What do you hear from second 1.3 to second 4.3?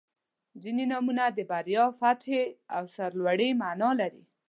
د بریا، فتحې او سرلوړۍ معنا لري.